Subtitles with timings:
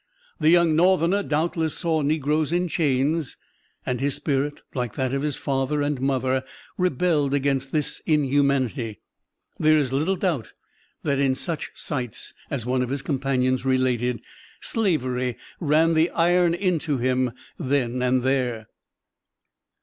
[0.39, 3.37] The young northerner doubtless saw negroes in chains,
[3.85, 6.43] and his spirit, like that of his father and mother,
[6.75, 8.99] rebelled against this inhumanity.
[9.59, 10.53] There is little doubt
[11.03, 14.23] that in such sights, as one of his companions related,
[14.59, 18.65] "Slavery ran the iron into him then and there."